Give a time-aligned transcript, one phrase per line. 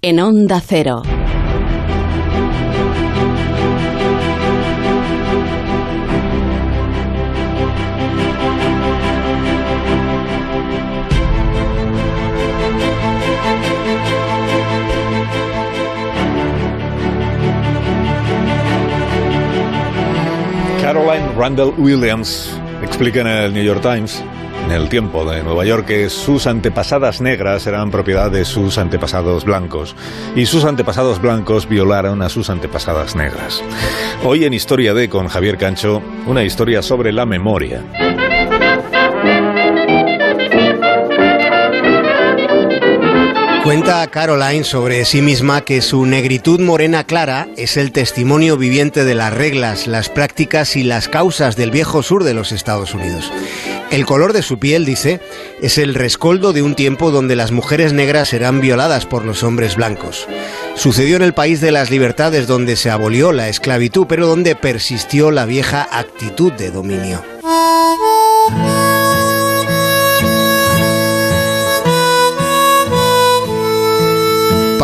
[0.00, 1.02] en Onda Cero.
[20.80, 22.57] Caroline Randall Williams
[22.98, 24.24] explica en el New York Times,
[24.64, 29.44] en el tiempo de Nueva York, que sus antepasadas negras eran propiedad de sus antepasados
[29.44, 29.94] blancos
[30.34, 33.62] y sus antepasados blancos violaron a sus antepasadas negras.
[34.24, 38.07] Hoy en Historia de con Javier Cancho, una historia sobre la memoria.
[43.68, 49.14] Cuenta Caroline sobre sí misma que su negritud morena clara es el testimonio viviente de
[49.14, 53.30] las reglas, las prácticas y las causas del viejo sur de los Estados Unidos.
[53.90, 55.20] El color de su piel, dice,
[55.60, 59.76] es el rescoldo de un tiempo donde las mujeres negras eran violadas por los hombres
[59.76, 60.26] blancos.
[60.74, 65.30] Sucedió en el país de las libertades donde se abolió la esclavitud, pero donde persistió
[65.30, 67.22] la vieja actitud de dominio.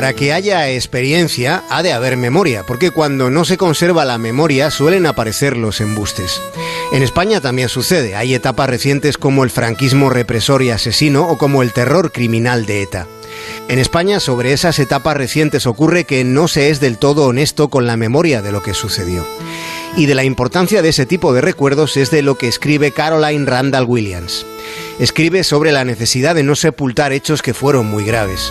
[0.00, 4.70] Para que haya experiencia ha de haber memoria, porque cuando no se conserva la memoria
[4.70, 6.40] suelen aparecer los embustes.
[6.90, 11.62] En España también sucede, hay etapas recientes como el franquismo represor y asesino o como
[11.62, 13.08] el terror criminal de ETA.
[13.68, 17.86] En España sobre esas etapas recientes ocurre que no se es del todo honesto con
[17.86, 19.26] la memoria de lo que sucedió.
[19.98, 23.44] Y de la importancia de ese tipo de recuerdos es de lo que escribe Caroline
[23.44, 24.46] Randall Williams.
[24.98, 28.50] Escribe sobre la necesidad de no sepultar hechos que fueron muy graves.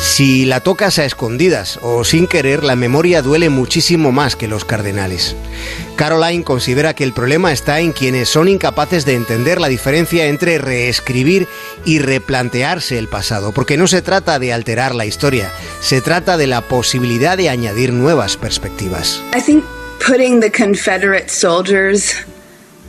[0.00, 4.64] Si la tocas a escondidas o sin querer, la memoria duele muchísimo más que los
[4.64, 5.36] cardenales.
[5.96, 10.58] Caroline considera que el problema está en quienes son incapaces de entender la diferencia entre
[10.58, 11.46] reescribir
[11.84, 15.50] y replantearse el pasado, porque no se trata de alterar la historia,
[15.80, 19.22] se trata de la posibilidad de añadir nuevas perspectivas.
[19.36, 19.64] I think
[20.04, 22.14] putting the Confederate soldiers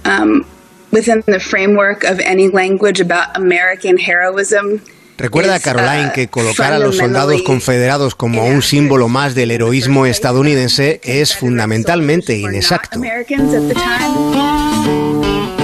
[0.06, 0.46] um,
[0.92, 4.82] within the framework of any language about American heroism
[5.20, 11.02] Recuerda Caroline que colocar a los soldados confederados como un símbolo más del heroísmo estadounidense
[11.04, 13.02] es fundamentalmente inexacto.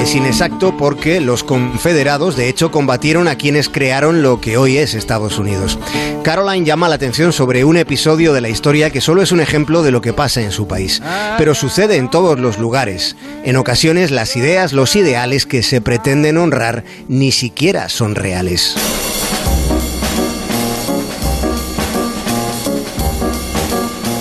[0.01, 4.93] Es inexacto porque los confederados de hecho combatieron a quienes crearon lo que hoy es
[4.93, 5.79] Estados Unidos.
[6.21, 9.83] Caroline llama la atención sobre un episodio de la historia que solo es un ejemplo
[9.83, 11.01] de lo que pasa en su país,
[11.37, 13.15] pero sucede en todos los lugares.
[13.45, 18.75] En ocasiones las ideas, los ideales que se pretenden honrar ni siquiera son reales.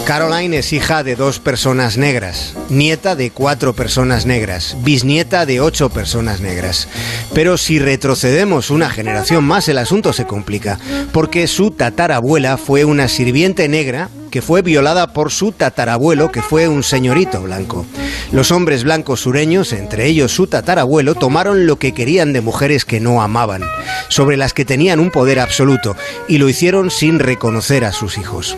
[0.07, 5.89] Caroline es hija de dos personas negras, nieta de cuatro personas negras, bisnieta de ocho
[5.89, 6.89] personas negras.
[7.33, 10.79] Pero si retrocedemos una generación más, el asunto se complica,
[11.13, 16.67] porque su tatarabuela fue una sirviente negra que fue violada por su tatarabuelo, que fue
[16.67, 17.87] un señorito blanco.
[18.33, 22.99] Los hombres blancos sureños, entre ellos su tatarabuelo, tomaron lo que querían de mujeres que
[22.99, 23.63] no amaban,
[24.09, 25.95] sobre las que tenían un poder absoluto,
[26.27, 28.57] y lo hicieron sin reconocer a sus hijos.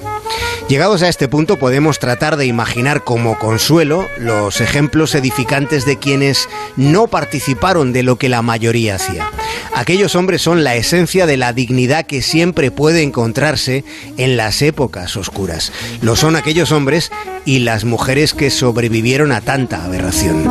[0.67, 6.49] Llegados a este punto podemos tratar de imaginar como consuelo los ejemplos edificantes de quienes
[6.77, 9.31] no participaron de lo que la mayoría hacía.
[9.77, 13.85] Aquellos hombres son la esencia de la dignidad que siempre puede encontrarse
[14.17, 15.71] en las épocas oscuras.
[16.01, 17.13] Lo son aquellos hombres
[17.45, 20.45] y las mujeres que sobrevivieron a tanta aberración.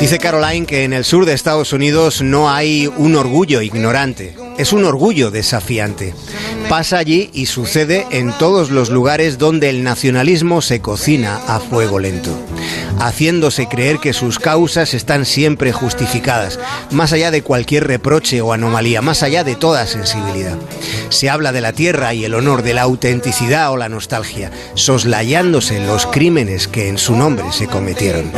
[0.00, 4.72] Dice Caroline que en el sur de Estados Unidos no hay un orgullo ignorante, es
[4.72, 6.14] un orgullo desafiante.
[6.68, 11.98] Pasa allí y sucede en todos los lugares donde el nacionalismo se cocina a fuego
[11.98, 12.30] lento,
[12.98, 16.58] haciéndose creer que sus causas están siempre justificadas,
[16.90, 20.56] más allá de cualquier reproche o anomalía, más allá de toda sensibilidad.
[21.10, 25.84] Se habla de la tierra y el honor, de la autenticidad o la nostalgia, soslayándose
[25.84, 28.30] los crímenes que en su nombre se cometieron.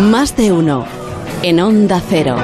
[0.00, 0.99] Más de uno
[1.42, 2.36] en Onda Cero.